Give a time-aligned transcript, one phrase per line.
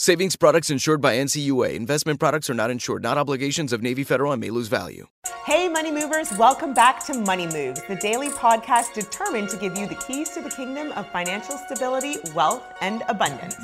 [0.00, 1.74] Savings products insured by NCUA.
[1.74, 5.08] Investment products are not insured, not obligations of Navy Federal and may lose value.
[5.44, 9.88] Hey, money movers, welcome back to Money Moves, the daily podcast determined to give you
[9.88, 13.56] the keys to the kingdom of financial stability, wealth, and abundance.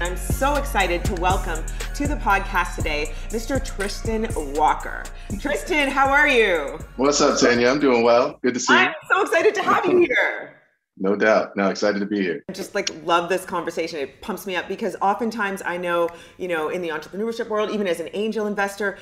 [0.00, 1.62] I'm so excited to welcome
[1.96, 3.62] to the podcast today Mr.
[3.62, 5.04] Tristan Walker.
[5.40, 6.78] Tristan, how are you?
[6.96, 7.68] What's up, Tanya?
[7.68, 8.38] I'm doing well.
[8.42, 8.78] Good to see you.
[8.78, 10.62] I'm so excited to have you here.
[10.98, 11.56] No doubt.
[11.56, 12.42] No, excited to be here.
[12.48, 13.98] I just like love this conversation.
[13.98, 17.86] It pumps me up because oftentimes I know, you know, in the entrepreneurship world, even
[17.86, 18.96] as an angel investor,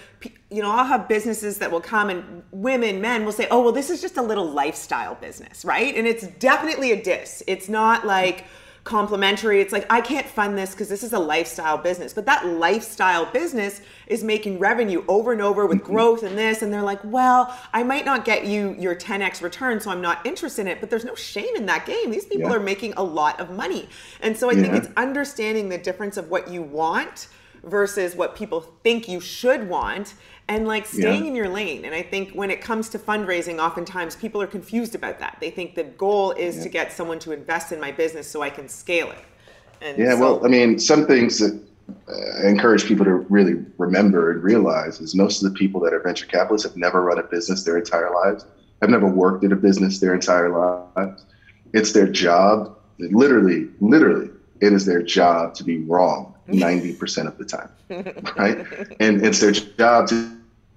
[0.50, 3.72] you know, I'll have businesses that will come and women, men will say, oh, well,
[3.72, 5.94] this is just a little lifestyle business, right?
[5.94, 7.42] And it's definitely a diss.
[7.46, 8.46] It's not like,
[8.84, 9.62] complimentary.
[9.62, 12.12] It's like, I can't fund this because this is a lifestyle business.
[12.12, 15.92] But that lifestyle business is making revenue over and over with mm-hmm.
[15.92, 16.60] growth and this.
[16.60, 20.24] And they're like, well, I might not get you your 10x return, so I'm not
[20.26, 20.80] interested in it.
[20.80, 22.10] But there's no shame in that game.
[22.10, 22.56] These people yeah.
[22.56, 23.88] are making a lot of money.
[24.20, 24.62] And so I yeah.
[24.62, 27.28] think it's understanding the difference of what you want
[27.64, 30.14] versus what people think you should want
[30.48, 31.30] and like staying yeah.
[31.30, 31.84] in your lane.
[31.84, 35.38] And I think when it comes to fundraising, oftentimes people are confused about that.
[35.40, 36.62] They think the goal is yeah.
[36.64, 39.24] to get someone to invest in my business so I can scale it.
[39.80, 41.60] And yeah, so, well, I mean, some things that
[42.08, 45.94] uh, I encourage people to really remember and realize is most of the people that
[45.94, 48.46] are venture capitalists have never run a business their entire lives,
[48.82, 51.24] have never worked in a business their entire lives.
[51.72, 54.30] It's their job, literally, literally,
[54.60, 57.68] it is their job to be wrong 90% of the time,
[58.36, 58.66] right?
[59.00, 60.30] And it's their job to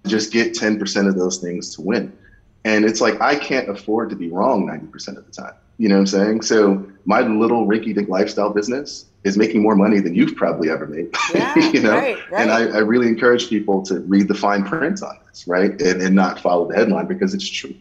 [0.06, 2.18] just get 10% of those things to win.
[2.66, 5.54] And it's like, I can't afford to be wrong 90% of the time.
[5.78, 6.42] You know what I'm saying?
[6.42, 10.88] So my little rinky dink lifestyle business is making more money than you've probably ever
[10.88, 11.14] made.
[11.34, 11.92] Yeah, you know?
[11.92, 12.42] Right, right.
[12.42, 15.72] And I, I, really encourage people to read the fine print on this, right?
[15.82, 17.76] And, and not follow the headline because it's true.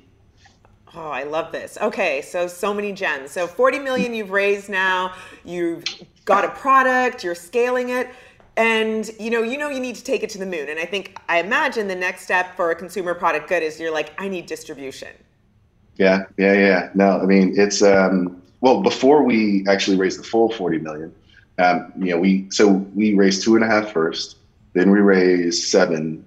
[0.99, 1.77] Oh, I love this.
[1.81, 3.31] Okay, so so many gems.
[3.31, 5.13] So 40 million you've raised now.
[5.45, 5.85] You've
[6.25, 8.09] got a product, you're scaling it,
[8.57, 10.71] and you know, you know you need to take it to the moon.
[10.71, 13.93] And I think I imagine the next step for a consumer product good is you're
[13.93, 15.11] like, I need distribution.
[15.97, 16.91] Yeah, yeah, yeah.
[16.95, 21.15] No, I mean it's um well before we actually raised the full 40 million,
[21.59, 24.39] um, you know, we so we raised two and a half first,
[24.73, 26.25] then we raised seven,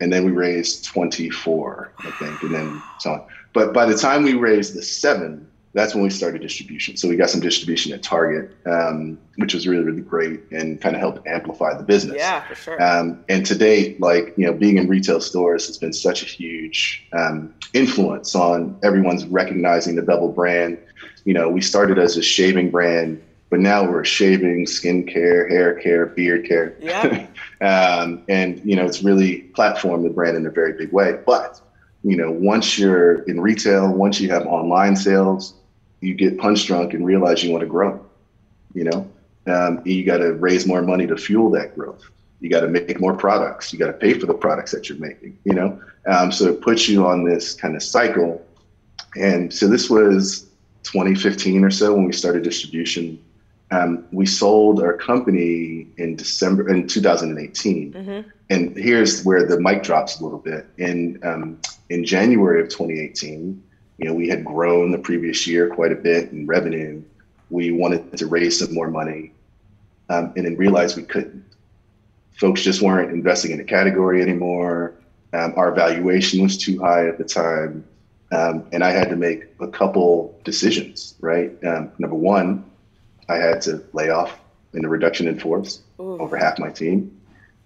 [0.00, 3.26] and then we raised 24, I think, and then so on.
[3.52, 6.96] But by the time we raised the seven, that's when we started distribution.
[6.96, 10.96] So we got some distribution at Target, um, which was really, really great and kind
[10.96, 12.16] of helped amplify the business.
[12.18, 12.82] Yeah, for sure.
[12.82, 16.26] Um, and to date, like, you know, being in retail stores has been such a
[16.26, 20.76] huge um, influence on everyone's recognizing the Bevel brand.
[21.24, 26.06] You know, we started as a shaving brand, but now we're shaving, skincare, hair care,
[26.06, 26.76] beard care.
[26.80, 27.26] Yeah.
[27.62, 31.18] Um, and, you know, it's really platformed the brand in a very big way.
[31.26, 31.60] But,
[32.02, 35.54] you know, once you're in retail, once you have online sales,
[36.00, 38.04] you get punch drunk and realize you want to grow.
[38.74, 39.10] You know,
[39.46, 42.02] um, you got to raise more money to fuel that growth.
[42.40, 43.72] You got to make more products.
[43.72, 45.38] You got to pay for the products that you're making.
[45.44, 48.44] You know, um, so it puts you on this kind of cycle.
[49.16, 50.46] And so this was
[50.84, 53.22] 2015 or so when we started distribution.
[53.72, 57.92] Um, we sold our company in December in 2018.
[57.92, 58.28] Mm-hmm.
[58.48, 60.66] And here's where the mic drops a little bit.
[60.78, 63.62] In um, in January of 2018,
[63.98, 67.02] you know, we had grown the previous year quite a bit in revenue.
[67.50, 69.32] We wanted to raise some more money,
[70.08, 71.44] um, and then realized we couldn't.
[72.32, 74.94] Folks just weren't investing in the category anymore.
[75.34, 77.84] Um, our valuation was too high at the time.
[78.32, 81.52] Um, and I had to make a couple decisions, right?
[81.64, 82.64] Um, number one,
[83.28, 84.38] I had to lay off
[84.72, 86.20] in a reduction in force Ooh.
[86.20, 87.20] over half my team.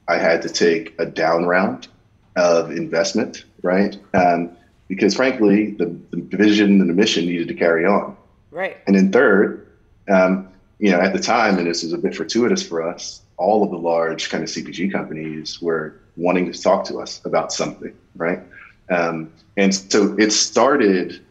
[0.09, 1.89] I had to take a down round
[2.37, 3.99] of investment, right?
[4.13, 4.57] Um,
[4.89, 8.17] because frankly, the, the, vision and the mission needed to carry on.
[8.51, 8.77] Right.
[8.87, 9.67] And then third,
[10.09, 13.65] um, you know, at the time, and this is a bit fortuitous for us, all
[13.65, 17.97] of the large kind of CPG companies were wanting to talk to us about something,
[18.15, 18.41] right?
[18.91, 21.25] Um, and so it started,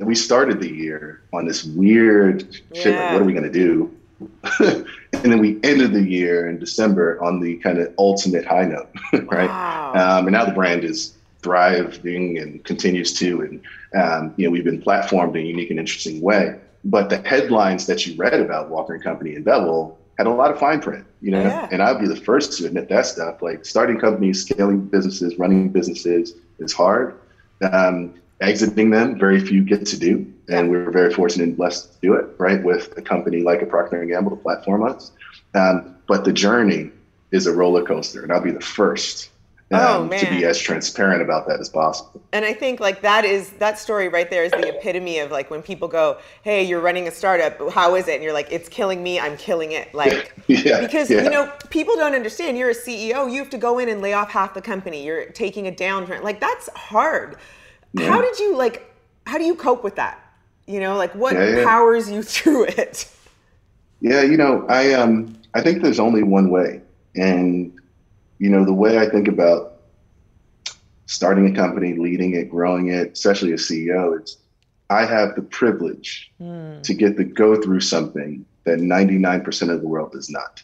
[0.00, 2.82] we started the year on this weird yeah.
[2.82, 3.92] shit like, what are we going to do?
[4.60, 8.88] and then we ended the year in December on the kind of ultimate high note,
[9.12, 9.48] right?
[9.48, 9.92] Wow.
[9.94, 11.15] Um, and now the brand is
[11.46, 13.62] thriving and continues to, and
[13.94, 16.58] um, you know we've been platformed in a unique and interesting way.
[16.84, 20.50] But the headlines that you read about Walker and Company and Bevel had a lot
[20.50, 21.42] of fine print, you know.
[21.42, 21.68] Yeah.
[21.70, 23.42] And I'd be the first to admit that stuff.
[23.42, 27.20] Like starting companies, scaling businesses, running businesses is hard.
[27.72, 31.94] Um, exiting them, very few get to do, and we were very fortunate and blessed
[31.94, 32.26] to do it.
[32.38, 35.12] Right with a company like a Procter and Gamble to platform us.
[35.54, 36.90] Um, but the journey
[37.30, 39.30] is a roller coaster, and I'll be the first
[39.72, 42.22] oh, um, to be as transparent about that as possible.
[42.32, 45.50] And I think like that is that story right there is the epitome of like
[45.50, 47.58] when people go, "Hey, you're running a startup.
[47.72, 49.18] How is it?" And you're like, "It's killing me.
[49.18, 51.22] I'm killing it." Like yeah, because yeah.
[51.24, 52.58] you know people don't understand.
[52.58, 53.32] You're a CEO.
[53.32, 55.04] You have to go in and lay off half the company.
[55.04, 56.22] You're taking a downturn.
[56.22, 57.36] Like that's hard.
[57.94, 58.08] Yeah.
[58.08, 58.94] How did you like?
[59.26, 60.22] How do you cope with that?
[60.66, 61.34] You know, like what
[61.64, 63.10] powers you through it?
[64.00, 66.82] Yeah, you know, I um I think there's only one way,
[67.14, 67.72] and
[68.38, 69.80] you know, the way I think about
[71.06, 74.38] starting a company, leading it, growing it, especially as CEO, it's
[74.90, 76.82] I have the privilege mm.
[76.82, 80.62] to get to go through something that 99% of the world does not.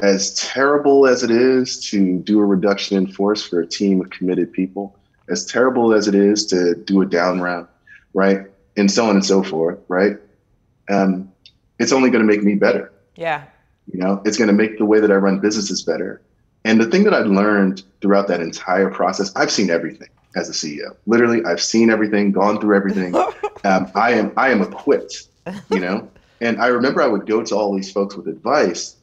[0.00, 4.08] As terrible as it is to do a reduction in force for a team of
[4.10, 4.96] committed people,
[5.28, 7.68] as terrible as it is to do a down round,
[8.14, 8.46] right?
[8.76, 10.16] And so on and so forth, right?
[10.88, 11.30] Um,
[11.78, 12.92] it's only going to make me better.
[13.16, 13.44] Yeah.
[13.92, 16.22] You know, it's going to make the way that I run businesses better.
[16.64, 20.52] And the thing that I learned throughout that entire process, I've seen everything as a
[20.52, 20.94] CEO.
[21.06, 23.14] Literally, I've seen everything, gone through everything.
[23.62, 25.28] Um, I am I am equipped,
[25.70, 26.08] you know.
[26.40, 28.96] And I remember I would go to all these folks with advice,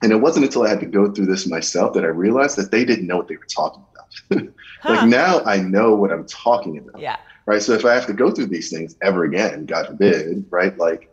[0.00, 2.70] and it wasn't until I had to go through this myself that I realized that
[2.70, 4.54] they didn't know what they were talking about.
[4.88, 5.04] like huh.
[5.04, 6.98] now I know what I'm talking about.
[6.98, 7.18] Yeah.
[7.44, 7.60] Right.
[7.60, 10.76] So if I have to go through these things ever again, God forbid, right?
[10.78, 11.09] Like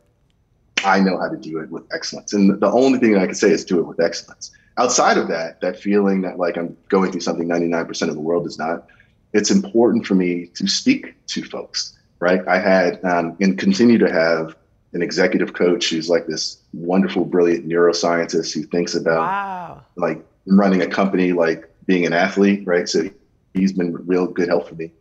[0.87, 2.33] I know how to do it with excellence.
[2.33, 5.27] And the only thing that I can say is do it with excellence outside of
[5.27, 8.87] that, that feeling that like I'm going through something 99% of the world is not,
[9.33, 12.47] it's important for me to speak to folks, right?
[12.47, 14.55] I had um, and continue to have
[14.93, 19.81] an executive coach who's like this wonderful, brilliant neuroscientist who thinks about wow.
[19.95, 22.87] like running a company, like being an athlete, right?
[22.87, 23.09] So
[23.53, 24.91] he's been real good help for me.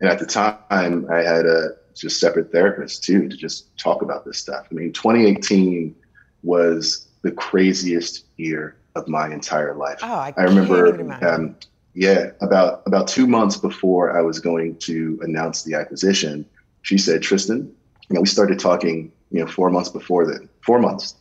[0.00, 4.24] And at the time, I had a just separate therapists too to just talk about
[4.24, 4.66] this stuff.
[4.70, 5.94] I mean, 2018
[6.42, 9.98] was the craziest year of my entire life.
[10.02, 11.26] Oh, I, I remember.
[11.26, 11.56] Um,
[11.94, 16.44] yeah, about about two months before I was going to announce the acquisition,
[16.82, 17.74] she said, "Tristan,
[18.08, 20.46] you know, we started talking, you know, four months before that.
[20.60, 21.14] Four months.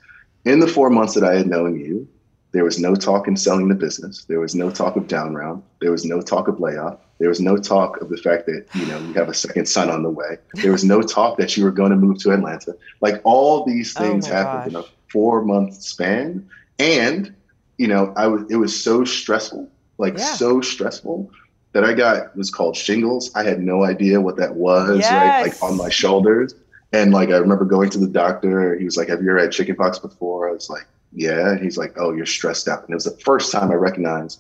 [0.44, 2.08] In the four months that I had known you,
[2.52, 4.26] there was no talk in selling the business.
[4.26, 5.64] There was no talk of down round.
[5.82, 7.00] There was no talk of layoff.
[7.18, 9.90] There was no talk of the fact that you know you have a second son
[9.90, 10.38] on the way.
[10.56, 12.76] There was no talk that you were going to move to Atlanta.
[13.02, 14.84] Like all these oh things oh happened gosh.
[14.84, 17.34] in a four month span, and
[17.78, 20.26] you know, I was it was so stressful, like yeah.
[20.26, 21.32] so stressful
[21.76, 23.32] that I got was called shingles.
[23.36, 25.12] I had no idea what that was, yes.
[25.12, 25.42] right?
[25.42, 26.56] Like on my shoulders.
[26.94, 29.52] And like I remember going to the doctor, he was like, Have you ever had
[29.52, 30.48] chickenpox before?
[30.48, 31.52] I was like, Yeah.
[31.52, 32.84] And he's like, Oh, you're stressed out.
[32.84, 34.40] And it was the first time I recognized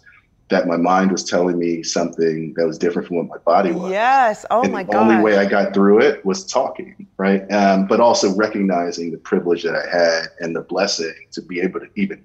[0.50, 3.92] that my mind was telling me something that was different from what my body was.
[3.92, 4.46] Yes.
[4.52, 4.94] Oh and my god.
[4.94, 7.52] The only way I got through it was talking, right?
[7.52, 11.80] Um, but also recognizing the privilege that I had and the blessing to be able
[11.80, 12.24] to even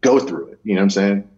[0.00, 0.60] go through it.
[0.62, 1.30] You know what I'm saying?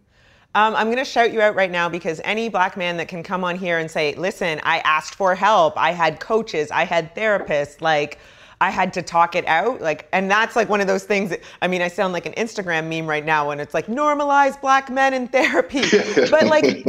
[0.54, 3.22] Um, I'm going to shout you out right now because any black man that can
[3.22, 7.14] come on here and say, listen, I asked for help, I had coaches, I had
[7.14, 8.18] therapists, like,
[8.62, 9.80] I had to talk it out.
[9.80, 12.32] Like, and that's like one of those things that, I mean, I sound like an
[12.34, 15.82] Instagram meme right now when it's like normalize black men in therapy.
[16.30, 16.86] but like,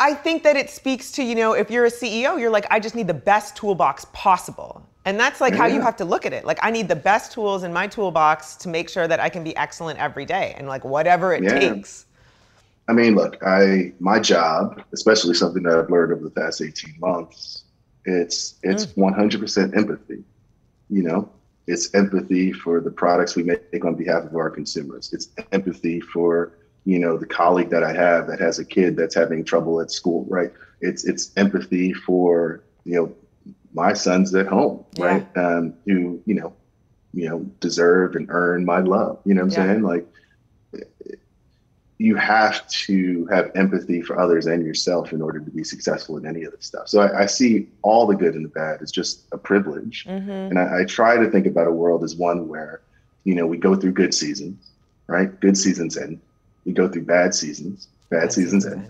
[0.00, 2.80] I think that it speaks to, you know, if you're a CEO, you're like, I
[2.80, 4.84] just need the best toolbox possible.
[5.04, 5.60] And that's like yeah.
[5.60, 6.44] how you have to look at it.
[6.44, 9.44] Like, I need the best tools in my toolbox to make sure that I can
[9.44, 11.56] be excellent every day and like whatever it yeah.
[11.56, 12.06] takes.
[12.88, 16.96] I mean, look, I my job, especially something that I've learned over the past 18
[16.98, 17.62] months,
[18.04, 19.14] it's it's mm.
[19.14, 20.24] 100% empathy.
[20.90, 21.30] You know,
[21.66, 25.12] it's empathy for the products we make on behalf of our consumers.
[25.12, 26.52] It's empathy for
[26.84, 29.90] you know the colleague that I have that has a kid that's having trouble at
[29.90, 30.52] school, right?
[30.80, 33.14] It's it's empathy for you know
[33.72, 35.04] my sons at home, yeah.
[35.04, 35.36] right?
[35.36, 36.52] Um, who you know
[37.12, 39.20] you know deserve and earn my love.
[39.24, 39.72] You know what I'm yeah.
[39.72, 39.82] saying?
[39.82, 40.06] Like
[42.00, 46.24] you have to have empathy for others and yourself in order to be successful in
[46.24, 46.88] any of this stuff.
[46.88, 50.30] So I, I see all the good and the bad as just a privilege, mm-hmm.
[50.30, 52.80] and I, I try to think about a world as one where
[53.24, 54.70] you know we go through good seasons,
[55.06, 55.38] right?
[55.40, 56.20] Good seasons end
[56.64, 58.88] we go through bad seasons, bad, bad seasons end,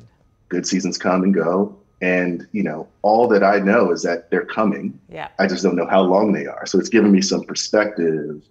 [0.48, 1.76] good seasons come and go.
[2.02, 4.98] And, you know, all that I know is that they're coming.
[5.10, 5.28] Yeah.
[5.38, 6.64] I just don't know how long they are.
[6.64, 8.42] So it's given me some perspective.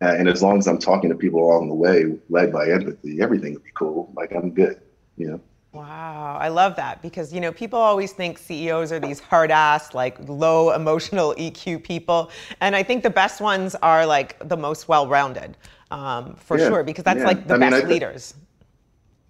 [0.00, 3.20] Uh, and as long as I'm talking to people along the way, led by empathy,
[3.20, 4.12] everything will be cool.
[4.16, 4.80] Like I'm good,
[5.16, 5.40] you know?
[5.72, 9.92] Wow, I love that because you know people always think CEOs are these hard ass,
[9.92, 14.88] like low emotional EQ people, and I think the best ones are like the most
[14.88, 15.58] well rounded,
[15.90, 17.26] um, for yeah, sure, because that's yeah.
[17.26, 18.34] like the I best mean, leaders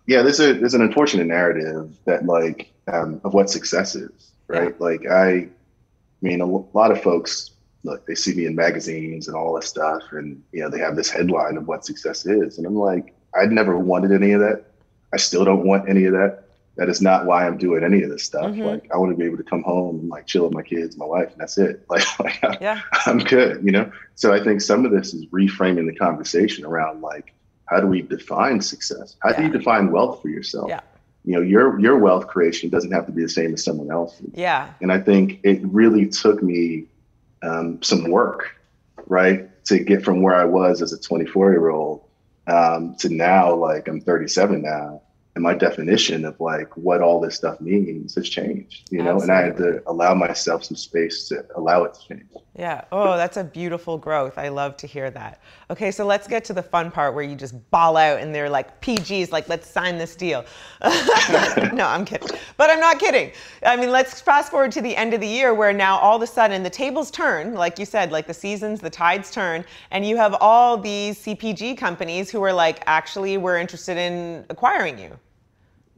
[0.08, 4.74] yeah, there's a there's an unfortunate narrative that like um, of what success is, right?
[4.80, 4.84] Yeah.
[4.84, 5.48] Like I, I
[6.22, 7.50] mean, a lot of folks
[7.84, 10.96] look, they see me in magazines and all this stuff, and you know they have
[10.96, 14.64] this headline of what success is, and I'm like, I'd never wanted any of that.
[15.12, 16.44] I still don't want any of that.
[16.76, 18.52] That is not why I'm doing any of this stuff.
[18.52, 18.62] Mm-hmm.
[18.62, 20.96] Like I want to be able to come home and like chill with my kids,
[20.96, 21.84] my wife, and that's it.
[21.90, 22.80] Like, like I'm, yeah.
[23.06, 23.90] I'm good, you know.
[24.14, 27.34] So I think some of this is reframing the conversation around like
[27.66, 29.16] how do we define success?
[29.20, 29.36] How yeah.
[29.36, 30.68] do you define wealth for yourself?
[30.68, 30.80] Yeah.
[31.24, 34.30] You know, your your wealth creation doesn't have to be the same as someone else's.
[34.34, 34.70] Yeah.
[34.80, 36.86] And I think it really took me
[37.42, 38.56] um, some work,
[39.06, 42.02] right, to get from where I was as a 24 year old
[42.46, 45.02] um, to now, like I'm 37 now,
[45.38, 49.14] and my definition of like what all this stuff means has changed you know?
[49.14, 49.22] Absolutely.
[49.22, 52.26] and i had to allow myself some space to allow it to change
[52.58, 52.84] yeah.
[52.90, 54.36] Oh that's a beautiful growth.
[54.36, 55.40] I love to hear that.
[55.70, 58.50] Okay so let's get to the fun part where you just ball out and they're
[58.50, 60.44] like P&G's like let's sign this deal.
[61.72, 62.36] No i'm kidding.
[62.56, 63.30] But i'm not kidding.
[63.64, 66.22] I mean let's fast forward to the end of the year where now all of
[66.22, 70.04] a sudden the tables turn like you said like the seasons the tides turn and
[70.04, 75.16] you have all these cpg companies who are like actually we're interested in acquiring you.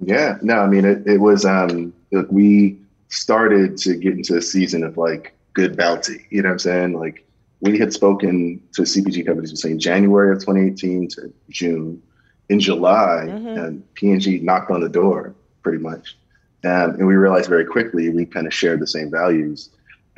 [0.03, 1.07] Yeah, no, I mean it.
[1.07, 1.93] It was um,
[2.31, 6.27] we started to get into a season of like good bounty.
[6.31, 6.93] You know what I'm saying?
[6.99, 7.27] Like
[7.61, 12.03] we had spoken to CPG companies between January of 2018 to June.
[12.49, 13.47] In July, mm-hmm.
[13.47, 16.17] and P&G knocked on the door pretty much,
[16.65, 19.71] um, and we realized very quickly we kind of shared the same values.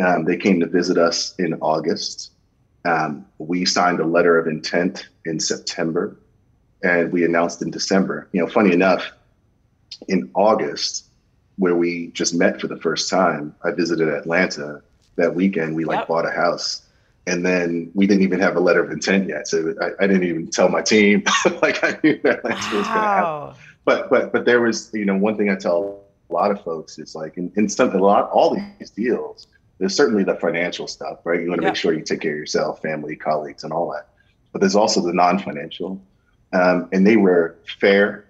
[0.02, 2.30] Um, they came to visit us in August.
[2.86, 6.16] Um, we signed a letter of intent in September,
[6.82, 8.28] and we announced in December.
[8.32, 9.12] You know, funny enough,
[10.08, 11.04] in August,
[11.56, 14.82] where we just met for the first time, I visited Atlanta
[15.16, 15.76] that weekend.
[15.76, 16.08] We like yep.
[16.08, 16.82] bought a house.
[17.26, 19.46] And then we didn't even have a letter of intent yet.
[19.46, 21.22] So I, I didn't even tell my team
[21.62, 22.50] like I knew that wow.
[22.50, 23.62] was going to happen.
[23.84, 26.98] But but but there was, you know, one thing I tell a lot of folks
[26.98, 29.46] is like in, in some a lot all these deals,
[29.78, 31.40] there's certainly the financial stuff, right?
[31.40, 31.74] You want to yep.
[31.74, 34.08] make sure you take care of yourself, family, colleagues, and all that.
[34.50, 36.02] But there's also the non-financial.
[36.52, 38.26] Um, and they were fair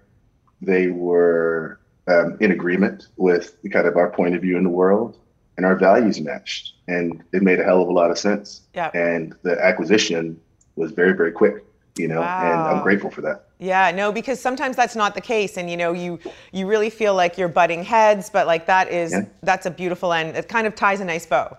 [0.62, 5.18] they were um, in agreement with kind of our point of view in the world
[5.56, 6.74] and our values matched.
[6.88, 8.62] And it made a hell of a lot of sense.
[8.74, 8.90] Yeah.
[8.94, 10.40] And the acquisition
[10.76, 11.64] was very, very quick,
[11.96, 12.42] you know, wow.
[12.42, 13.46] and I'm grateful for that.
[13.58, 16.18] Yeah, no, because sometimes that's not the case, and you know, you
[16.50, 19.26] you really feel like you're butting heads, but like that is yeah.
[19.44, 20.36] that's a beautiful end.
[20.36, 21.56] It kind of ties a nice bow.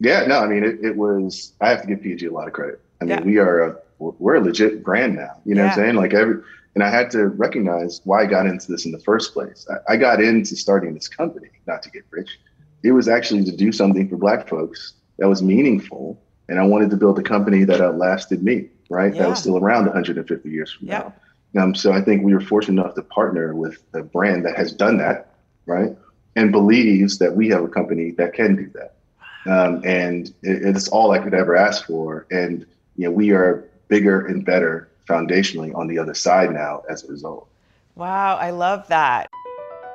[0.00, 1.54] Yeah, no, I mean, it, it was.
[1.62, 2.78] I have to give P&G a lot of credit.
[3.00, 3.24] I mean, yeah.
[3.24, 5.40] we are a we're a legit brand now.
[5.46, 5.68] You know yeah.
[5.68, 5.94] what I'm saying?
[5.94, 6.42] Like every
[6.74, 9.66] and I had to recognize why I got into this in the first place.
[9.70, 12.38] I, I got into starting this company not to get rich.
[12.84, 16.90] It was actually to do something for Black folks that was meaningful, and I wanted
[16.90, 18.68] to build a company that outlasted me.
[18.90, 19.22] Right, yeah.
[19.22, 21.10] that was still around 150 years from yeah.
[21.54, 21.62] now.
[21.62, 24.72] Um, so I think we were fortunate enough to partner with a brand that has
[24.72, 25.34] done that,
[25.66, 25.96] right,
[26.36, 28.94] and believes that we have a company that can do that.
[29.46, 32.26] Um, and it, it's all I could ever ask for.
[32.30, 37.04] And you know, we are bigger and better foundationally on the other side now as
[37.04, 37.48] a result.
[37.94, 39.28] Wow, I love that.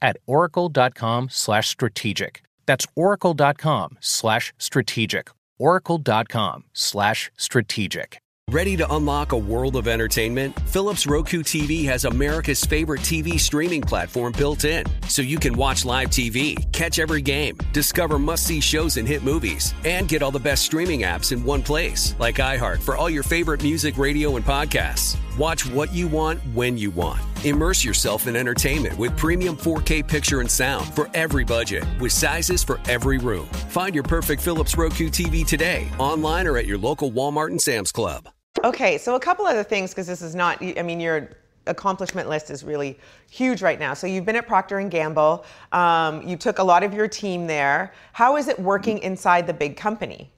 [0.00, 2.42] at oracle.com slash strategic.
[2.66, 5.30] That's oracle.com slash strategic.
[5.58, 8.18] Oracle.com slash strategic.
[8.52, 10.56] Ready to unlock a world of entertainment?
[10.68, 15.84] Philips Roku TV has America's favorite TV streaming platform built in, so you can watch
[15.84, 20.38] live TV, catch every game, discover must-see shows and hit movies, and get all the
[20.38, 24.44] best streaming apps in one place, like iHeart for all your favorite music, radio, and
[24.44, 25.16] podcasts.
[25.36, 27.20] Watch what you want when you want.
[27.46, 32.64] Immerse yourself in entertainment with premium 4K picture and sound for every budget, with sizes
[32.64, 33.46] for every room.
[33.68, 37.92] Find your perfect Philips Roku TV today, online or at your local Walmart and Sam's
[37.92, 38.28] Club.
[38.64, 40.60] Okay, so a couple other things because this is not.
[40.60, 41.30] I mean, your
[41.68, 42.98] accomplishment list is really
[43.30, 43.94] huge right now.
[43.94, 45.44] So you've been at Procter and Gamble.
[45.70, 47.92] Um, you took a lot of your team there.
[48.12, 50.32] How is it working inside the big company?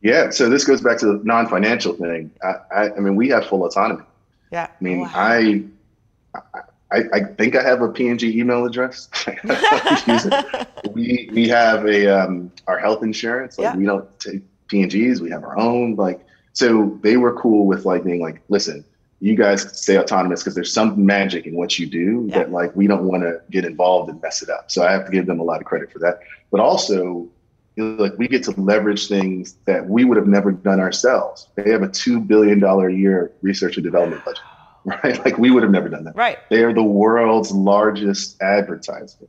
[0.00, 2.30] Yeah, so this goes back to the non-financial thing.
[2.42, 4.04] I, I, I mean, we have full autonomy.
[4.50, 4.68] Yeah.
[4.70, 5.12] I mean, wow.
[5.14, 5.64] I,
[6.90, 9.10] I, I think I have a P&G email address.
[10.92, 13.58] we we have a um, our health insurance.
[13.58, 13.76] Like yeah.
[13.76, 15.20] we don't take P&G's.
[15.20, 15.96] We have our own.
[15.96, 18.84] Like so, they were cool with like being like, listen,
[19.20, 22.38] you guys stay autonomous because there's some magic in what you do yeah.
[22.38, 24.70] that like we don't want to get involved and mess it up.
[24.70, 26.20] So I have to give them a lot of credit for that.
[26.50, 27.28] But also,
[27.76, 31.48] you know, like we get to leverage things that we would have never done ourselves.
[31.56, 34.42] They have a two billion dollar a year research and development budget,
[34.84, 35.24] right?
[35.24, 36.16] Like we would have never done that.
[36.16, 36.38] Right.
[36.50, 39.28] They are the world's largest advertiser.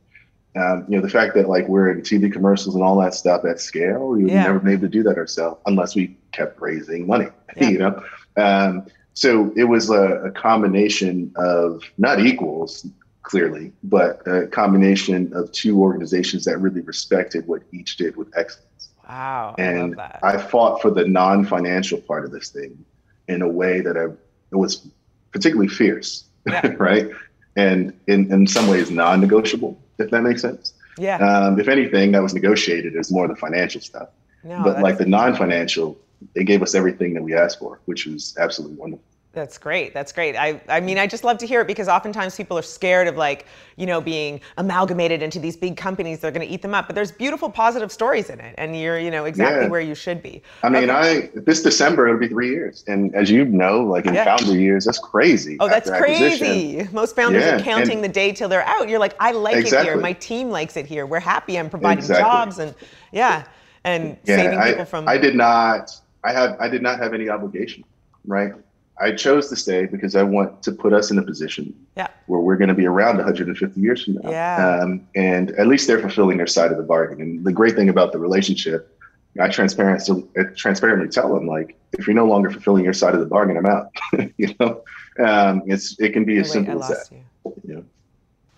[0.56, 3.44] Um, you know, the fact that like we're in TV commercials and all that stuff
[3.44, 4.44] at scale, we would yeah.
[4.44, 7.28] never been able to do that ourselves unless we kept raising money.
[7.56, 7.68] Yeah.
[7.68, 8.04] You know,
[8.36, 12.86] um, so it was a, a, combination of not equals
[13.22, 18.90] clearly, but a combination of two organizations that really respected what each did with excellence.
[19.08, 22.84] Wow, and I, I fought for the non-financial part of this thing
[23.26, 24.04] in a way that I
[24.52, 24.88] it was
[25.32, 26.66] particularly fierce, yeah.
[26.78, 27.10] right?
[27.56, 30.72] And in, in some ways non-negotiable if that makes sense.
[30.98, 31.16] Yeah.
[31.18, 34.08] Um, if anything, that was negotiated as more the financial stuff.
[34.42, 35.98] No, but like the non-financial,
[36.34, 39.04] they gave us everything that we asked for, which was absolutely wonderful.
[39.32, 39.94] That's great.
[39.94, 40.34] That's great.
[40.34, 43.16] I, I mean, I just love to hear it because oftentimes people are scared of
[43.16, 46.18] like, you know, being amalgamated into these big companies.
[46.18, 46.88] They're going to eat them up.
[46.88, 49.68] But there's beautiful, positive stories in it, and you're, you know, exactly yeah.
[49.68, 50.42] where you should be.
[50.64, 51.30] I mean, okay.
[51.34, 54.24] I this December it'll be three years, and as you know, like in yeah.
[54.24, 55.56] founder years, that's crazy.
[55.60, 56.88] Oh, that's crazy.
[56.90, 57.56] Most founders yeah.
[57.56, 58.88] are counting and the day till they're out.
[58.88, 59.90] You're like, I like exactly.
[59.90, 60.00] it here.
[60.00, 61.06] My team likes it here.
[61.06, 61.56] We're happy.
[61.56, 62.24] I'm providing exactly.
[62.24, 62.74] jobs, and
[63.12, 63.44] yeah,
[63.84, 65.06] and saving I, people from.
[65.06, 65.92] I did not.
[66.24, 66.56] I have.
[66.58, 67.84] I did not have any obligation,
[68.26, 68.54] right?
[69.00, 72.08] I chose to stay because I want to put us in a position yeah.
[72.26, 74.30] where we're going to be around 150 years from now.
[74.30, 74.80] Yeah.
[74.82, 77.22] Um, and at least they're fulfilling their side of the bargain.
[77.22, 78.98] And the great thing about the relationship,
[79.40, 83.14] I transparent, so, uh, transparently tell them like, if you're no longer fulfilling your side
[83.14, 83.90] of the bargain, I'm out.
[84.36, 84.82] you know,
[85.18, 87.16] um, it's it can be as wait, simple as that.
[87.16, 87.54] You.
[87.66, 87.84] you know?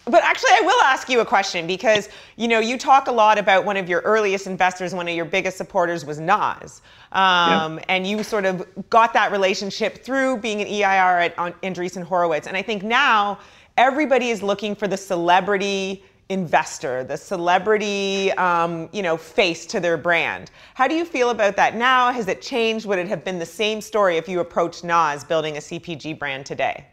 [0.05, 3.38] But actually, I will ask you a question because you know you talk a lot
[3.38, 7.85] about one of your earliest investors, one of your biggest supporters was Nas, um, yeah.
[7.88, 12.49] and you sort of got that relationship through being an EIR at on Andreessen Horowitz.
[12.49, 13.38] And I think now
[13.77, 19.97] everybody is looking for the celebrity investor, the celebrity, um, you know, face to their
[19.97, 20.51] brand.
[20.75, 22.11] How do you feel about that now?
[22.11, 22.87] Has it changed?
[22.87, 26.47] Would it have been the same story if you approached Nas building a CPG brand
[26.47, 26.87] today?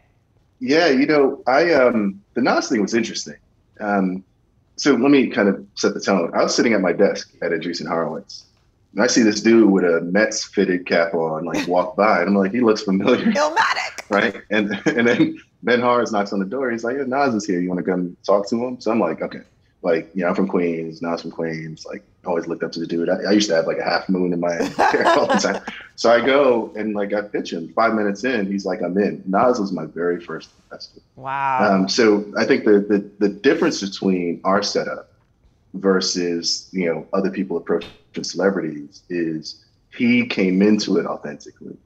[0.60, 3.36] Yeah, you know, I um, the Nas thing was interesting.
[3.80, 4.22] Um,
[4.76, 6.30] so let me kind of set the tone.
[6.34, 8.44] I was sitting at my desk at Andreessen Horowitz,
[8.92, 12.28] and I see this dude with a Mets fitted cap on, like walk by, and
[12.28, 13.32] I'm like, he looks familiar.
[13.32, 14.10] Illmatic.
[14.10, 16.70] Right, and and then Ben Horowitz knocks on the door.
[16.70, 17.60] He's like, yeah, Nas is here.
[17.60, 18.80] You want to come talk to him?
[18.80, 19.40] So I'm like, okay.
[19.82, 21.00] Like, you know, I'm from Queens.
[21.00, 21.86] Nas from Queens.
[21.86, 23.08] Like, always looked up to the dude.
[23.08, 25.62] I, I used to have like a half moon in my hair all the time.
[25.96, 27.72] So I go and like I pitch him.
[27.72, 29.22] Five minutes in, he's like, I'm in.
[29.26, 31.00] Nas was my very first investor.
[31.16, 31.60] Wow.
[31.76, 35.10] Um, so I think the, the the difference between our setup
[35.74, 37.88] versus you know other people approaching
[38.22, 39.64] celebrities is
[39.96, 41.76] he came into it authentically.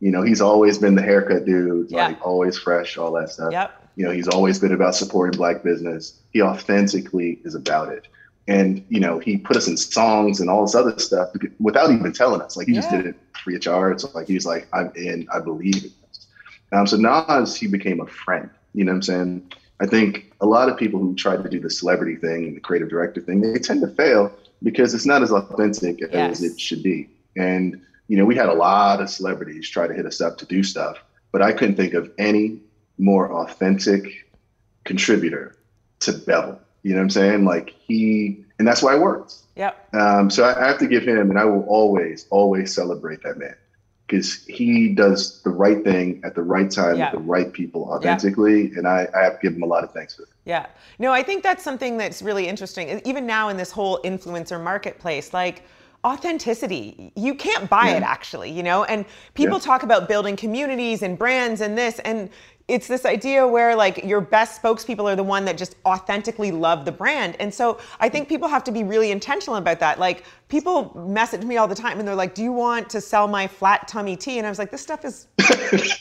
[0.00, 2.08] You know, he's always been the haircut dude, Yeah.
[2.08, 3.52] like always fresh, all that stuff.
[3.52, 3.77] Yep.
[3.98, 6.20] You know, he's always been about supporting black business.
[6.30, 8.06] He authentically is about it.
[8.46, 12.12] And, you know, he put us in songs and all this other stuff without even
[12.12, 12.56] telling us.
[12.56, 14.02] Like he just did it free of charge.
[14.02, 16.26] So, like he's like, I'm in, I believe in this.
[16.70, 18.48] Um, so Nas, he became a friend.
[18.72, 19.52] You know what I'm saying?
[19.80, 22.60] I think a lot of people who try to do the celebrity thing and the
[22.60, 24.32] creative director thing, they tend to fail
[24.62, 27.08] because it's not as authentic as it should be.
[27.36, 30.46] And you know, we had a lot of celebrities try to hit us up to
[30.46, 30.98] do stuff,
[31.32, 32.60] but I couldn't think of any
[32.98, 34.28] more authentic
[34.84, 35.56] contributor
[36.00, 36.60] to Bevel.
[36.82, 37.44] You know what I'm saying?
[37.44, 39.44] Like he, and that's why it works.
[39.56, 39.94] Yep.
[39.94, 43.38] Um, so I, I have to give him, and I will always, always celebrate that
[43.38, 43.56] man
[44.06, 47.10] because he does the right thing at the right time Yeah.
[47.12, 49.92] with the right people authentically, and I, I have to give him a lot of
[49.92, 50.30] thanks for that.
[50.44, 50.66] Yeah.
[50.98, 53.02] No, I think that's something that's really interesting.
[53.04, 55.62] Even now in this whole influencer marketplace, like
[56.04, 58.84] authenticity, you can't buy it actually, you know?
[58.84, 59.64] And people Yeah.
[59.64, 62.30] talk about building communities and brands and this and
[62.68, 66.84] it's this idea where like your best spokespeople are the one that just authentically love
[66.84, 67.34] the brand.
[67.40, 69.98] And so I think people have to be really intentional about that.
[69.98, 73.26] Like people message me all the time and they're like, "Do you want to sell
[73.26, 75.28] my flat tummy tea?" And I was like, "This stuff is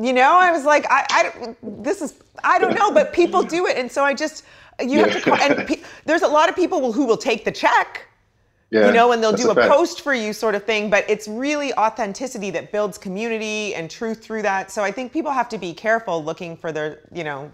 [0.00, 3.66] you know, I was like, I, I this is, I don't know, but people do
[3.66, 4.44] it, and so I just,
[4.80, 7.52] you have to, call, and pe- there's a lot of people who will take the
[7.52, 8.06] check,
[8.72, 9.70] Yeah, you know, and they'll do a, fact.
[9.70, 14.24] post for you sort of thing, but it's really authenticity that builds community and truth
[14.24, 14.70] through that.
[14.70, 17.52] So I think people have to be careful looking for their, you know,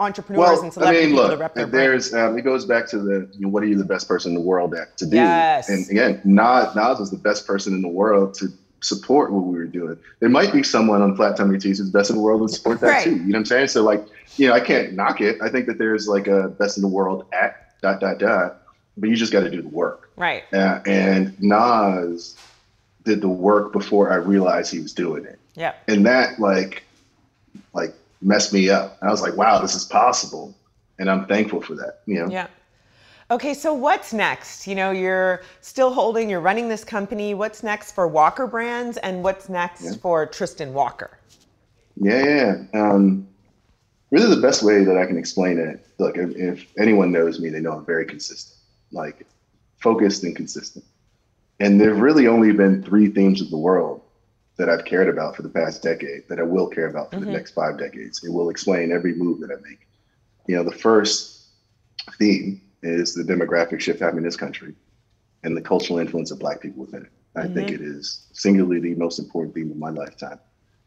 [0.00, 2.64] entrepreneurs Well, and I celebrity mean, people to look, rep their there's um, it goes
[2.64, 4.96] back to the you know, what are you the best person in the world at
[4.98, 5.16] to do?
[5.16, 5.68] Yes.
[5.68, 8.48] And again, Nas, Nas was the best person in the world to
[8.80, 9.96] support what we were doing.
[10.20, 12.80] There might be someone on Flat Tummy Tees who's best in the world to support
[12.80, 13.04] that Right.
[13.04, 13.10] too.
[13.12, 13.68] You know what I'm saying?
[13.68, 14.04] So like,
[14.36, 15.38] you know, I can't knock it.
[15.40, 18.62] I think that there's like a best in the world at dot dot dot,
[18.96, 20.10] but you just got to do the work.
[20.16, 20.44] Right.
[20.52, 22.36] Uh, and Nas
[23.04, 25.74] did the work before I realized he was doing it Yeah.
[25.88, 26.84] and that like
[27.72, 28.96] like messed me up.
[29.02, 30.54] I was like, wow, this is possible,
[30.98, 32.00] and I'm thankful for that.
[32.06, 32.46] You know, Yeah.
[33.30, 34.66] Okay, so what's next?
[34.66, 37.34] You know, you're still holding, you're running this company.
[37.34, 39.92] What's next for Walker Brands and what's next Yeah.
[40.00, 41.18] for Tristan Walker?
[41.96, 42.80] yeah, yeah.
[42.80, 43.26] Um,
[44.10, 45.86] really, the best way that I can explain it.
[45.98, 48.53] Look, if, if anyone knows me, they know I'm very consistent,
[48.92, 49.26] like
[49.78, 50.84] focused and consistent.
[51.60, 54.02] And there've really only been three themes of the world
[54.56, 57.26] that I've cared about for the past decade that I will care about for Mhm.
[57.26, 58.22] the next five decades.
[58.22, 59.86] It will explain every move that I make.
[60.46, 61.48] You know, the first
[62.18, 64.74] theme is the demographic shift happening in this country
[65.42, 67.12] and the cultural influence of Black people within it.
[67.36, 67.74] I think Mhm.
[67.74, 70.38] it is singularly the most important theme of my lifetime,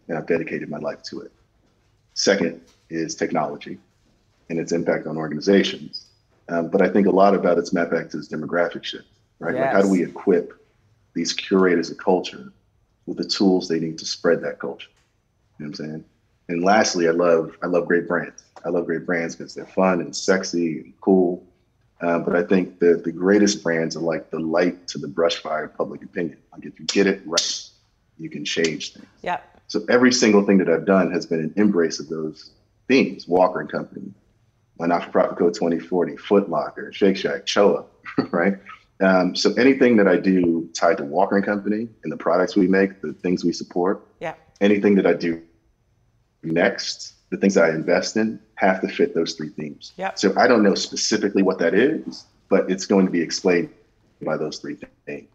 [0.08, 1.32] and I've dedicated my life to it.
[2.14, 3.80] Second is technology
[4.50, 6.07] and its impact on organizations.
[6.50, 9.08] Um, but I think a lot about its map back to this demographic shift,
[9.40, 9.56] right?
[9.56, 10.54] Like, how do we equip
[11.14, 12.52] these curators of culture
[13.06, 14.90] with the tools they need to spread that culture?
[15.60, 16.06] You know what I'm saying?
[16.50, 18.44] And lastly, I love I love great brands.
[18.64, 21.44] I love great brands because they're fun and sexy and cool.
[22.00, 25.38] Uh, but I think the the greatest brands are like the light to the brush
[25.38, 26.38] fire of public opinion.
[26.54, 27.70] Like if you get it right,
[28.18, 29.06] you can change things.
[29.22, 29.40] Yeah.
[29.68, 32.52] So every single thing that I've done has been an embrace of those
[32.88, 33.28] themes.
[33.28, 34.14] Walker and Company,
[34.80, 37.86] my not-for-profit code 2040, Foot Locker, Shake Shack, Choa,
[38.32, 38.56] right?
[39.00, 42.68] Um, so anything that I do tied to Walker and Company and the products we
[42.68, 44.34] make, the things we support, Yeah.
[44.62, 45.42] anything that I do
[46.44, 49.94] next, the things I invest in, have to fit those three themes.
[49.98, 50.18] Yep.
[50.18, 53.70] So I don't know specifically what that is, but it's going to be explained
[54.22, 55.28] by those three things.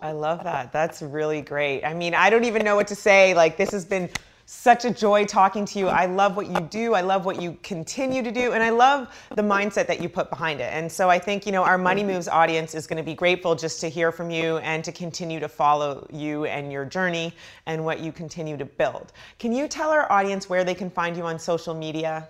[0.00, 0.72] I love that.
[0.72, 1.84] That's really great.
[1.84, 3.34] I mean, I don't even know what to say.
[3.34, 4.10] Like, this has been
[4.52, 5.88] such a joy talking to you.
[5.88, 6.92] I love what you do.
[6.92, 8.52] I love what you continue to do.
[8.52, 10.70] And I love the mindset that you put behind it.
[10.74, 13.54] And so I think, you know, our Money Moves audience is going to be grateful
[13.54, 17.32] just to hear from you and to continue to follow you and your journey
[17.64, 19.14] and what you continue to build.
[19.38, 22.28] Can you tell our audience where they can find you on social media?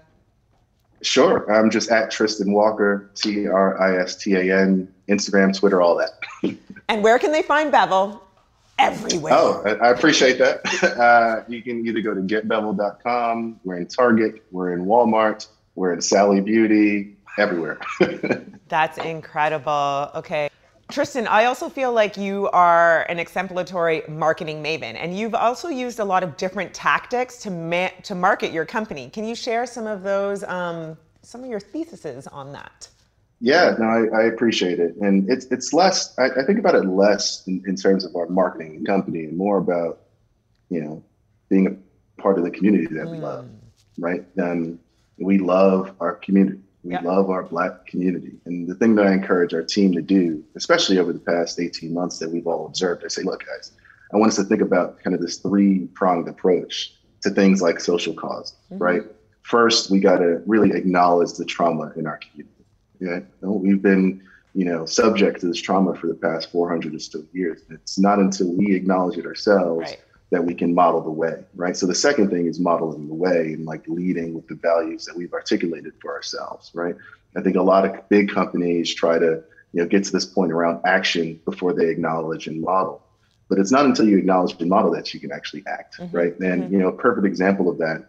[1.02, 1.52] Sure.
[1.52, 5.96] I'm just at Tristan Walker, T R I S T A N, Instagram, Twitter, all
[5.96, 6.20] that.
[6.88, 8.22] and where can they find Bevel?
[8.78, 9.32] Everywhere.
[9.34, 10.60] Oh, I appreciate that.
[11.02, 13.60] Uh, you can either go to getbevel.com.
[13.64, 14.44] We're in Target.
[14.50, 15.46] We're in Walmart.
[15.74, 17.16] We're in Sally Beauty.
[17.38, 17.78] Everywhere.
[18.68, 20.10] That's incredible.
[20.14, 20.50] Okay.
[20.90, 25.98] Tristan, I also feel like you are an exemplary marketing maven, and you've also used
[25.98, 29.08] a lot of different tactics to ma- to market your company.
[29.08, 32.88] Can you share some of those, um, some of your theses on that?
[33.44, 36.16] Yeah, no, I, I, appreciate it, and it's it's less.
[36.16, 39.36] I, I think about it less in, in, terms of our marketing and company, and
[39.36, 40.02] more about
[40.68, 41.02] you know
[41.48, 43.10] being a part of the community that mm.
[43.10, 43.48] we love,
[43.98, 44.24] right?
[44.36, 44.78] And
[45.18, 46.60] we love our community.
[46.84, 47.02] We yep.
[47.02, 50.98] love our Black community, and the thing that I encourage our team to do, especially
[50.98, 53.72] over the past eighteen months that we've all observed, I say, look, guys,
[54.14, 57.80] I want us to think about kind of this three pronged approach to things like
[57.80, 58.80] social cause, mm-hmm.
[58.80, 59.02] right?
[59.42, 62.61] First, we got to really acknowledge the trauma in our community
[63.02, 64.22] yeah, we've been,
[64.54, 67.62] you know, subject to this trauma for the past 400 or so years.
[67.70, 70.00] It's not until we acknowledge it ourselves right.
[70.30, 71.76] that we can model the way, right?
[71.76, 75.16] So the second thing is modeling the way and like leading with the values that
[75.16, 76.94] we've articulated for ourselves, right?
[77.36, 80.52] I think a lot of big companies try to, you know, get to this point
[80.52, 83.02] around action before they acknowledge and model.
[83.48, 86.16] But it's not until you acknowledge and model that you can actually act, mm-hmm.
[86.16, 86.38] right?
[86.38, 86.72] And mm-hmm.
[86.72, 88.06] you know, a perfect example of that,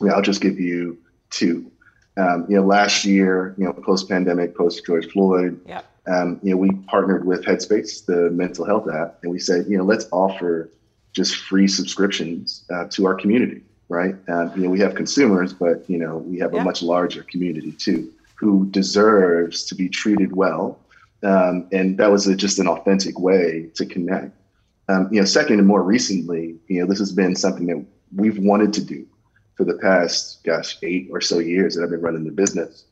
[0.00, 0.98] I mean, I'll just give you
[1.30, 1.71] two.
[2.16, 5.80] Um, you know, last year, you know, post pandemic, post George Floyd, yeah.
[6.06, 9.78] um, you know, we partnered with Headspace, the mental health app, and we said, you
[9.78, 10.70] know, let's offer
[11.12, 14.14] just free subscriptions uh, to our community, right?
[14.28, 16.62] Um, you know, we have consumers, but you know, we have yep.
[16.62, 20.78] a much larger community too, who deserves to be treated well,
[21.22, 24.36] um, and that was a, just an authentic way to connect.
[24.88, 28.38] Um, you know, second and more recently, you know, this has been something that we've
[28.38, 29.06] wanted to do
[29.62, 32.84] for the past, gosh, eight or so years that I've been running the business.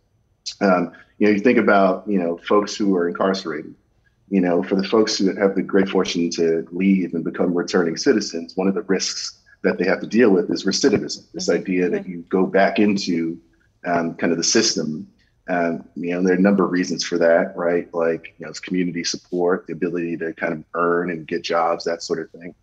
[0.60, 3.74] Um, you know, you think about, you know, folks who are incarcerated,
[4.28, 7.96] you know, for the folks who have the great fortune to leave and become returning
[7.96, 11.60] citizens, one of the risks that they have to deal with is recidivism, this mm-hmm.
[11.60, 13.38] idea that you go back into
[13.84, 15.08] um, kind of the system.
[15.48, 17.92] Um, you know, there are a number of reasons for that, right?
[17.92, 21.84] Like, you know, it's community support, the ability to kind of earn and get jobs,
[21.84, 22.54] that sort of thing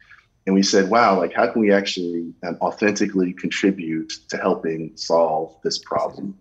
[0.47, 5.53] and we said, wow, like how can we actually um, authentically contribute to helping solve
[5.61, 6.39] this problem?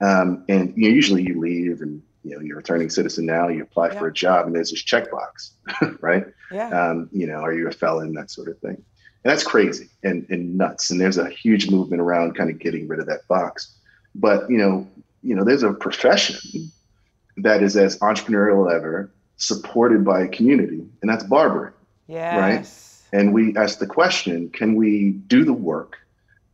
[0.00, 3.48] Um, and you know, usually you leave and you know you're a returning citizen now.
[3.48, 3.98] You apply yeah.
[3.98, 5.50] for a job and there's this checkbox,
[6.00, 6.26] right?
[6.52, 6.68] Yeah.
[6.68, 8.14] Um, you know, are you a felon?
[8.14, 8.82] That sort of thing.
[9.24, 10.90] And that's crazy and, and nuts.
[10.90, 13.76] And there's a huge movement around kind of getting rid of that box.
[14.14, 14.86] But you know,
[15.24, 16.70] you know, there's a profession
[17.38, 21.72] that is as entrepreneurial ever, supported by a community, and that's barbering.
[22.06, 22.36] Yes.
[22.36, 25.96] Right and we asked the question can we do the work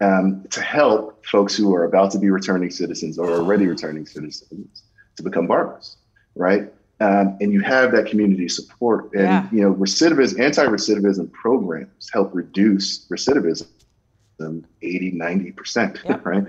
[0.01, 4.83] um, to help folks who are about to be returning citizens or already returning citizens
[5.17, 5.97] to become barbers,
[6.35, 6.73] right?
[7.01, 9.13] Um, and you have that community support.
[9.13, 9.49] And, yeah.
[9.53, 13.67] you know, recidivism, anti recidivism programs help reduce recidivism
[14.41, 16.27] 80, 90%, yep.
[16.27, 16.45] right?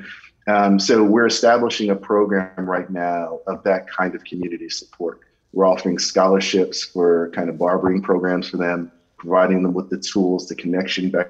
[0.48, 5.22] Um, so we're establishing a program right now of that kind of community support.
[5.54, 10.48] We're offering scholarships for kind of barbering programs for them providing them with the tools,
[10.48, 11.30] the connection back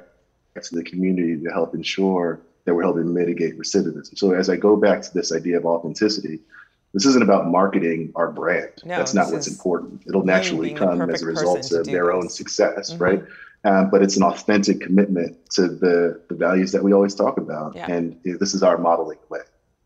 [0.62, 4.18] to the community to help ensure that we're helping mitigate recidivism.
[4.18, 6.40] So as I go back to this idea of authenticity,
[6.94, 8.72] this isn't about marketing our brand.
[8.84, 10.02] No, That's not what's important.
[10.08, 12.14] It'll naturally come as a result of their this.
[12.14, 13.04] own success, mm-hmm.
[13.04, 13.24] right?
[13.64, 17.76] Um, but it's an authentic commitment to the, the values that we always talk about.
[17.76, 17.92] Yeah.
[17.92, 19.42] And this is our modeling way.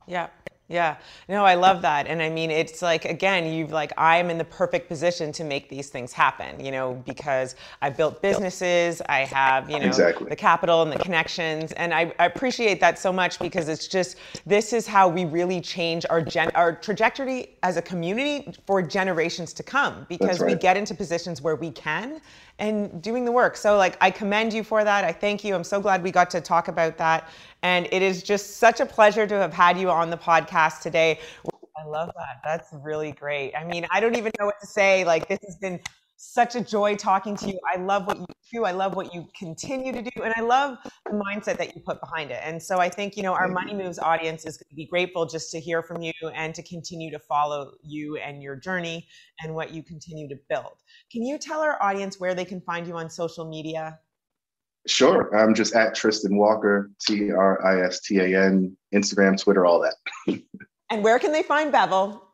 [0.08, 0.28] Yeah.
[0.72, 0.96] Yeah,
[1.28, 2.08] no, I love that.
[2.08, 5.68] And I mean, it's like, again, you've like, I'm in the perfect position to make
[5.68, 10.30] these things happen, you know, because I've built businesses, I have, you know, exactly.
[10.30, 11.74] the capital and the connections.
[11.74, 15.60] And I, I, appreciate that so much because it's just, this is how we really
[15.60, 20.54] change our, gen- our trajectory as a community for generations to come because right.
[20.54, 22.22] we get into positions where we can
[22.60, 23.58] and doing the work.
[23.58, 25.04] So like I commend you for that.
[25.04, 25.56] I thank you.
[25.56, 27.28] I'm so glad we got to talk about that.
[27.64, 31.20] And it is just such a pleasure to have had you on the podcast today.
[31.78, 32.42] I love that.
[32.44, 33.54] That's really great.
[33.56, 35.04] I mean, I don't even know what to say.
[35.04, 35.80] Like this has been
[36.24, 37.60] such a joy talking to you.
[37.74, 38.64] I love what you do.
[38.64, 40.22] I love what you continue to do.
[40.22, 42.40] And I love the mindset that you put behind it.
[42.44, 45.26] And so I think, you know, our Money Moves audience is going to be grateful
[45.26, 49.08] just to hear from you and to continue to follow you and your journey
[49.42, 50.78] and what you continue to build.
[51.12, 53.98] Can you tell our audience where they can find you on social media?
[54.88, 55.36] Sure.
[55.36, 59.82] I'm just at Tristan Walker, T R I S T A N, Instagram, Twitter, all
[59.82, 60.42] that.
[60.90, 62.28] and where can they find Bevel?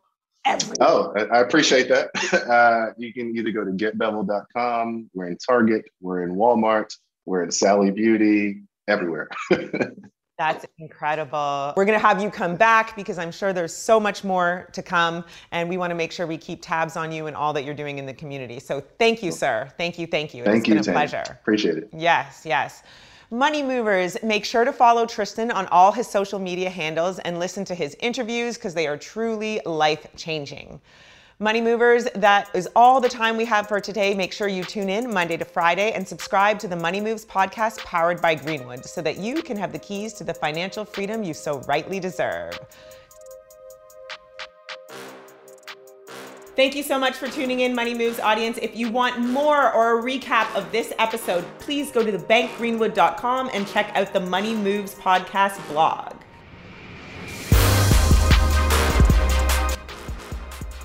[0.45, 0.77] Everywhere.
[0.79, 2.09] Oh, I appreciate that.
[2.47, 5.09] Uh, you can either go to getbevel.com.
[5.13, 5.85] We're in Target.
[5.99, 6.93] We're in Walmart.
[7.25, 8.61] We're in Sally Beauty.
[8.87, 9.27] Everywhere.
[10.37, 11.73] That's incredible.
[11.75, 14.83] We're going to have you come back because I'm sure there's so much more to
[14.83, 15.25] come.
[15.51, 17.73] And we want to make sure we keep tabs on you and all that you're
[17.73, 18.59] doing in the community.
[18.59, 19.67] So thank you, sir.
[19.77, 20.05] Thank you.
[20.05, 20.43] Thank you.
[20.43, 20.99] Thank it's you, been a Tanya.
[20.99, 21.23] pleasure.
[21.41, 21.89] Appreciate it.
[21.91, 22.83] Yes, yes.
[23.31, 27.65] Money Movers, make sure to follow Tristan on all his social media handles and listen
[27.65, 30.79] to his interviews because they are truly life changing.
[31.39, 34.15] Money Movers, that is all the time we have for today.
[34.15, 37.77] Make sure you tune in Monday to Friday and subscribe to the Money Moves podcast
[37.85, 41.35] powered by Greenwood so that you can have the keys to the financial freedom you
[41.35, 42.57] so rightly deserve.
[46.55, 48.57] Thank you so much for tuning in, Money Moves audience.
[48.59, 53.67] If you want more or a recap of this episode, please go to thebankgreenwood.com and
[53.67, 56.16] check out the Money Moves podcast blog.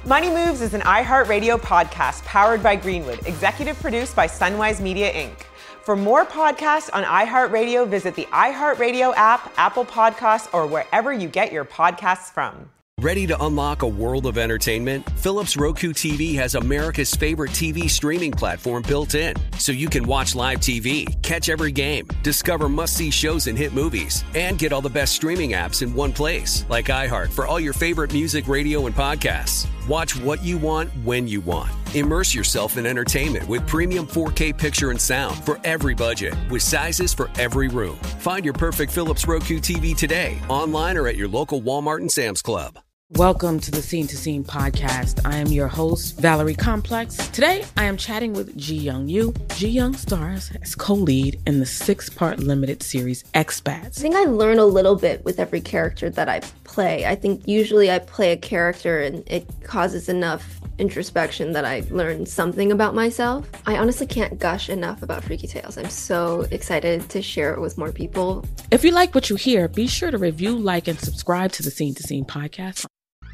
[0.04, 5.44] Money Moves is an iHeartRadio podcast powered by Greenwood, executive produced by Sunwise Media Inc.
[5.84, 11.52] For more podcasts on iHeartRadio, visit the iHeartRadio app, Apple Podcasts, or wherever you get
[11.52, 12.68] your podcasts from.
[13.00, 15.08] Ready to unlock a world of entertainment?
[15.18, 20.36] Philips Roku TV has America's favorite TV streaming platform built in, so you can watch
[20.36, 24.82] live TV, catch every game, discover must see shows and hit movies, and get all
[24.82, 28.86] the best streaming apps in one place, like iHeart for all your favorite music, radio,
[28.86, 29.66] and podcasts.
[29.88, 31.70] Watch what you want when you want.
[31.94, 37.12] Immerse yourself in entertainment with premium 4K picture and sound for every budget, with sizes
[37.12, 37.96] for every room.
[38.20, 42.42] Find your perfect Philips Roku TV today, online or at your local Walmart and Sam's
[42.42, 42.78] Club.
[43.16, 45.20] Welcome to the Scene to Scene podcast.
[45.26, 47.16] I am your host, Valerie Complex.
[47.28, 49.34] Today, I am chatting with Ji Young Yoo.
[49.54, 53.98] Ji Young stars as co lead in the six part limited series Expats.
[53.98, 56.40] I think I learn a little bit with every character that I
[56.72, 57.06] play.
[57.06, 62.26] I think usually I play a character and it causes enough introspection that I learn
[62.26, 63.48] something about myself.
[63.66, 65.76] I honestly can't gush enough about Freaky Tales.
[65.76, 68.44] I'm so excited to share it with more people.
[68.70, 71.70] If you like what you hear, be sure to review, like, and subscribe to the
[71.70, 72.86] Scene to Scene podcast.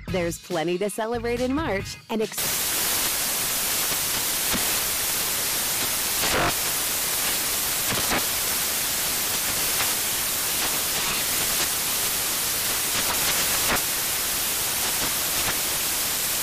[0.08, 2.67] There's plenty to celebrate in March and ex-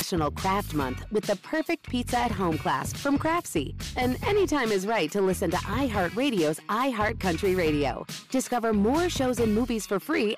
[0.06, 3.74] National Craft Month with the perfect pizza at home class from Craftsy.
[3.96, 8.06] And anytime is right to listen to iHeartRadio's iHeartCountry Radio.
[8.30, 10.36] Discover more shows and movies for free.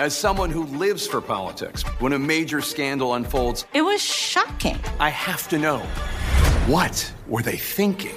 [0.00, 4.80] As someone who lives for politics, when a major scandal unfolds, it was shocking.
[4.98, 5.78] I have to know
[6.66, 8.16] what were they thinking?